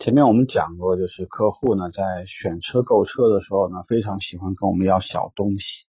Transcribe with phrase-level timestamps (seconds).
[0.00, 5.84] 前面我们讲过，就是客户呢在选车购车的时候呢，非常喜欢跟我们要小东西。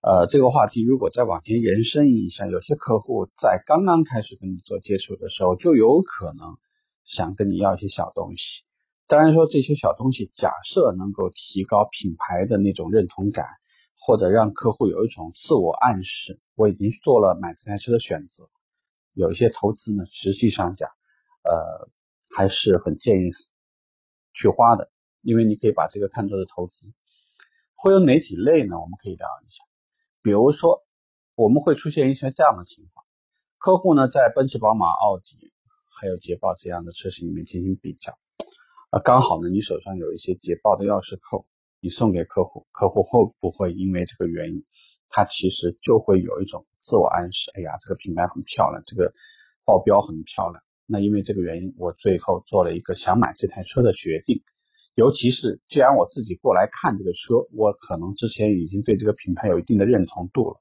[0.00, 6.56] 呃，这个话题如果再往前延伸一下，有些客户在刚刚开始跟你做接触的时候，就有可能
[7.04, 8.62] 想跟你要一些小东西。
[9.06, 13.44] 当然说这些小东西，假设能够提高品牌的那种认同感，
[14.00, 18.48] 或者让客户有一种自我暗示，我已经做了买这台车的选择。
[19.12, 20.88] 有一些投资呢，实际上讲，
[21.42, 21.90] 呃。
[22.34, 23.30] 还是很建议
[24.32, 24.90] 去花的，
[25.22, 26.92] 因为你可以把这个看作是投资。
[27.76, 28.80] 会有哪几类呢？
[28.80, 29.62] 我们可以聊一下。
[30.22, 30.82] 比如说，
[31.34, 33.06] 我们会出现一些这样的情况：
[33.58, 35.52] 客户呢在奔驰、宝马、奥迪
[36.00, 38.18] 还有捷豹这样的车型里面进行比较，
[38.90, 41.46] 啊，刚好呢你手上有一些捷豹的钥匙扣，
[41.78, 44.64] 你送给客户，客户会不会因为这个原因，
[45.08, 49.12] 他其实就会有一种自我暗示：哎呀，这个品牌很漂亮，这个
[49.64, 50.64] 报标很漂亮。
[50.86, 54.42] 那因为这个原因，我最后做了一个想买这台车的决定。
[54.94, 60.60] 尤其是既然我自己过来看这个车，我可能之前已经对这个品牌有一定的认同度了。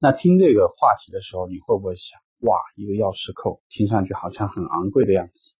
[0.00, 5.54] 那听这个话题的时候，你会不会想，哇，一个钥匙扣听上去好像很昂贵的样子？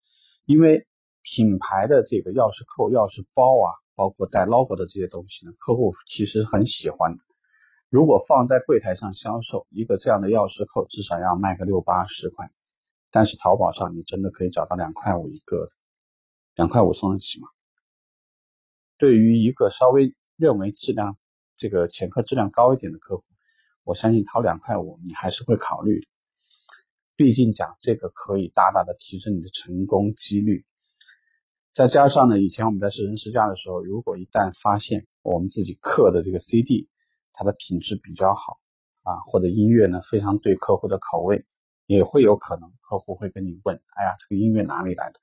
[0.45, 0.87] 因为
[1.23, 7.23] 品牌的这个钥匙扣、钥匙包啊，包括带 logo 的这些东西呢，客户其实很喜欢的。
[7.91, 12.51] 如果放在柜台上销售，一个这样的钥匙扣至少要卖个六八十块。
[13.11, 15.71] 但是淘宝上你真的可以找到两块五一个，
[16.55, 17.49] 两块五送得起吗？
[18.99, 21.17] 对于一个稍微认为质量
[21.57, 23.25] 这个前客质量高一点的客户，
[23.85, 26.07] 我相信掏两块五你还是会考虑。
[27.17, 30.65] 毕竟讲这个可以大大的提升你的成功几率。
[31.73, 36.89] 再加上呢，以前我们在试乘试驾的时候，如果一旦发现我们自己刻的这个 CD
[37.33, 38.59] 它的品质比较好
[39.03, 41.47] 啊，或者音乐呢非常对客户的口味。
[41.89, 45.19] 也会有可能，客户会跟你问：“哎呀，这个音乐哪里来的？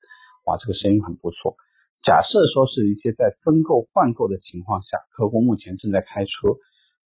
[0.45, 1.55] 哇，这个声音很不错。”
[2.02, 6.49] 假设说是一些在增购换购的情况下，客户目前正在开车，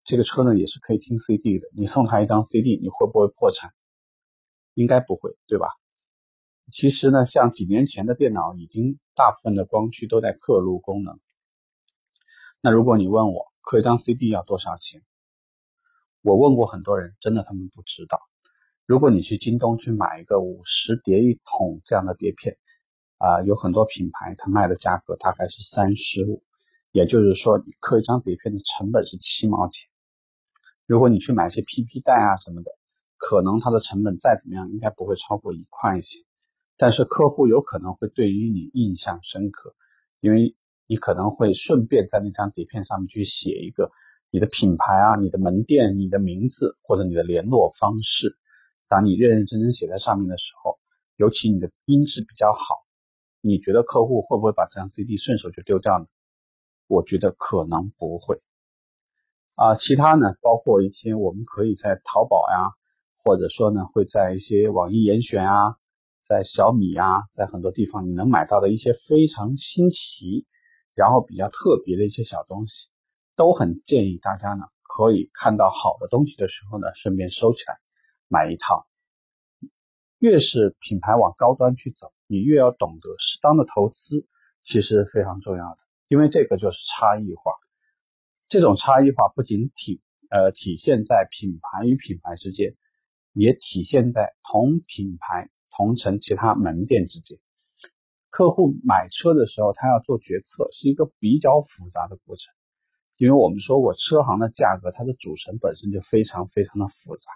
[0.03, 1.67] 这个车呢也是可以听 CD 的。
[1.75, 3.71] 你送他一张 CD，你会不会破产？
[4.75, 5.69] 应该不会，对吧？
[6.71, 11.19] 其实呢，像几年前的电脑，已经大部分的光驱都在刻录功能。
[12.61, 15.01] 那如果你问我刻一张 CD 要多少钱，
[16.21, 18.19] 我问过很多人，真的他们不知道。
[18.87, 22.57] 如果你去京东去买一个五十碟一桶这样的碟片，
[23.17, 26.41] 啊，有很多品牌它卖的价格大概是三十五，
[26.93, 29.89] 也就是说你刻一张碟片的成本是七毛钱。
[30.85, 32.71] 如果你去买一些 PP 带啊什么的，
[33.17, 36.23] 可能它的成本再怎么样应该不会超过一块钱，
[36.77, 39.75] 但是客户有可能会对于你印象深刻，
[40.21, 40.55] 因为
[40.87, 43.91] 你可能会顺便在那张碟片上面去写一个
[44.31, 48.37] 你的品牌啊、你的门店、你的名字或者你的联络方式。
[48.87, 50.79] 当你认认真真写在上面的时候，
[51.17, 52.85] 尤其你的音质比较好，
[53.41, 56.05] 你觉得客户会不会把这张 CD 顺手就丢掉呢？
[56.87, 58.41] 我觉得可能不会。
[59.55, 62.71] 啊，其他呢，包括一些我们可以在淘宝呀，
[63.23, 65.75] 或者说呢会在一些网易严选啊，
[66.21, 70.45] 在小米啊，在很多地方你能买到的一些非常新奇，
[70.93, 72.87] 然后比较特别的一些小东西，
[73.35, 77.79] 都很建议大家呢可以看到好的东西的时候呢，顺便收起来。
[78.27, 78.87] 买一套，
[80.19, 84.25] 越是品牌往高端去走，你越要懂得适当的投资，
[84.63, 85.77] 其实非常重要的，
[86.07, 87.53] 因为这个就是差异化。
[88.49, 92.75] 这种差异化不仅体呃体现在品牌与品牌之间，
[93.33, 97.39] 也体现在同品牌同城其他门店之间。
[98.29, 102.53] 客户买车的时候，他要做决策，是一个比较复杂的过程，
[103.17, 107.31] 因为我们说过，车行的价格它的组成本身就非常非常的复杂。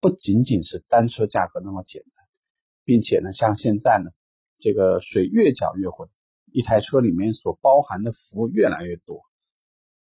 [0.00, 2.24] 不仅仅是单车价格那么简单，
[2.84, 4.10] 并且呢，像现在呢，
[4.58, 6.08] 这个水越搅越浑，
[6.50, 9.22] 一台车里面所包含的服务越来越多，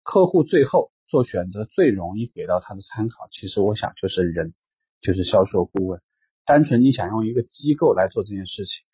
[0.02, 4.52] 客户最后做选择最容易给到他的参考，其实我想就是人，
[5.00, 6.02] 就是销售顾问。
[6.44, 8.84] 单纯你想用一个机构来做这件事情，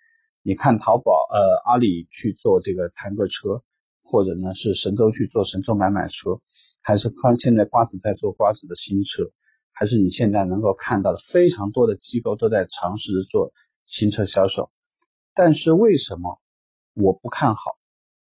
[0.43, 3.65] 你看淘宝，呃，阿里去做这个谈个车，
[4.05, 6.41] 或者呢是神州去做神州买买车，
[6.81, 9.25] 还是看现在瓜子在做瓜子的新车。
[9.79, 13.53] 还是你现在能够看到的非常多的机构都在尝试着做
[13.85, 14.73] 新车销售，
[15.35, 16.41] 但是为什么
[16.95, 17.77] 我不看好？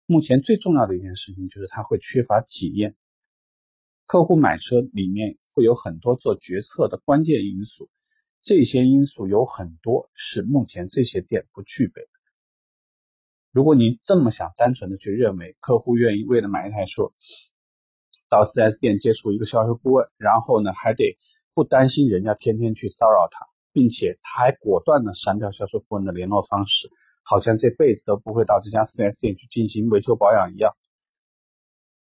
[0.06, 2.96] 目前最重要的一件事情就是它会缺乏体验。
[4.06, 7.90] 客户买车里面会有很多做决策的关键因素，
[8.40, 12.08] 这些因素有很多是目前这些店不具备的。
[13.50, 17.12] 如果你这么想，单纯的去认为客户愿意为了买一台车
[18.30, 21.18] 到 4S 店接触一个销售顾问，然后呢还得。
[21.54, 26.90] 不担心人家天天去骚扰他，并且他还果断的删掉销售顾问的联络方式，
[27.22, 30.74] 好像这辈子都不会到这家 4S 店去进行维修保养一样，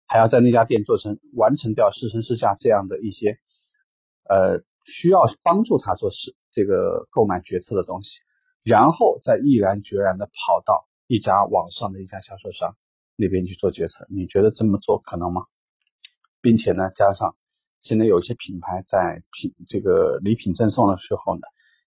[0.08, 3.38] 还要在那家店做成完成掉试乘试驾这样的一些
[4.30, 8.20] 呃需要帮助他做事这个购买决策的东西，
[8.64, 12.76] 然后再毅然决然的跑到一家网上的一家销售商
[13.16, 15.46] 那边去做决策，你觉得这么做可能吗？
[16.42, 17.36] 并且呢，加上
[17.84, 21.42] 现在有些品牌在品这个礼品赠送的时候呢，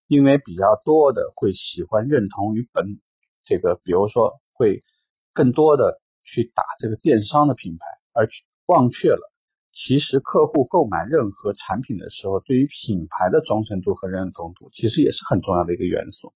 [0.06, 3.00] 因为比较多的会喜欢认同于本
[3.42, 4.84] 这个，比如说会
[5.32, 9.32] 更多的去打这个电商的品牌，而去忘却了
[9.72, 16.34] 其实客户购买任何产品的时候，对于品牌的忠诚度和认同度，其实也是很重要的一个元素。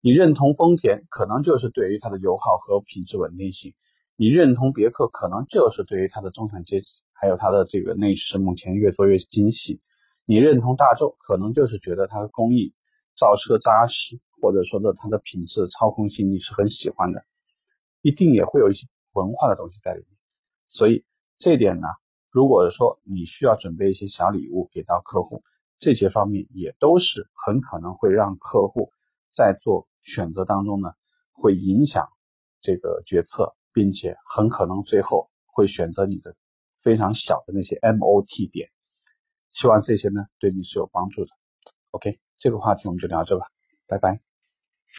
[0.00, 3.74] 你认同丰田，可能就是对于它的油耗和品质稳定性。
[4.16, 9.80] 你认同别克，可能就是对于它的中产阶级，还有它的这个内饰目前越做越精细。
[10.24, 12.72] 你认同大众，可能就是觉得它的工艺、
[13.14, 17.24] 造车扎实，或者说的它的品质、操控性你是很喜欢的。
[18.00, 20.18] 一定也会有一些文化的东西在里面。
[20.66, 21.04] 所以
[21.36, 21.88] 这点呢，
[22.30, 25.42] 如果说你需要准备一些小礼物给到客户，
[25.76, 28.92] 这些方面也都是很可能会让客户
[29.30, 30.92] 在做选择当中呢，
[31.32, 32.08] 会影响
[32.60, 33.54] 这个决策。
[33.72, 36.34] 并且很可能最后会选择你的
[36.82, 38.70] 非常小的那些 MOT 点，
[39.50, 41.30] 希望这些呢对你是有帮助的。
[41.92, 43.46] OK，这个话题我们就聊这吧，
[43.86, 44.29] 拜拜。